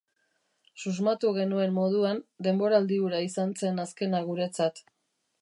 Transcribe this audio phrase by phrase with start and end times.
[0.83, 4.85] Susmatu genuen moduan, denboraldi hura izan zen azkena guretzat.